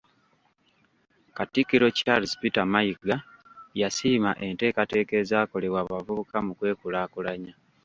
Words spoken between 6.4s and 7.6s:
mu kwekulaakulanya.